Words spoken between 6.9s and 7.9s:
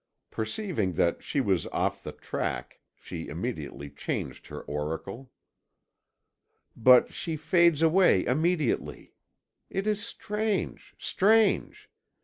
she fades